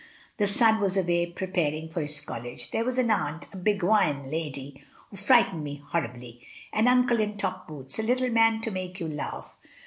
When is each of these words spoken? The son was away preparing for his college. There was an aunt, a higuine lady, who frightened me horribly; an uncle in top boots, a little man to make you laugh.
The 0.37 0.47
son 0.47 0.79
was 0.79 0.97
away 0.97 1.27
preparing 1.27 1.87
for 1.89 2.01
his 2.01 2.21
college. 2.21 2.71
There 2.71 2.83
was 2.83 2.97
an 2.97 3.11
aunt, 3.11 3.45
a 3.53 3.57
higuine 3.57 4.31
lady, 4.31 4.83
who 5.11 5.15
frightened 5.17 5.63
me 5.63 5.83
horribly; 5.89 6.41
an 6.73 6.87
uncle 6.87 7.19
in 7.19 7.37
top 7.37 7.67
boots, 7.67 7.99
a 7.99 8.01
little 8.01 8.31
man 8.31 8.61
to 8.61 8.71
make 8.71 8.99
you 8.99 9.07
laugh. 9.07 9.59